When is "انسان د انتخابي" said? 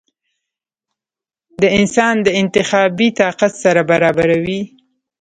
1.77-3.09